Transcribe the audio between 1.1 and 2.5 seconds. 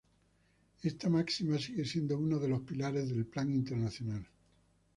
máxima sigue siendo uno de